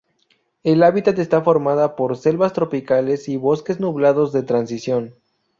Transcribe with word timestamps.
El 0.63 0.81
hábitat 0.81 1.19
está 1.19 1.43
formado 1.43 1.95
por 1.95 2.17
selvas 2.17 2.53
tropicales 2.53 3.29
y 3.29 3.37
bosques 3.37 3.79
nublados 3.79 4.33
de 4.33 4.41
transición. 4.41 5.13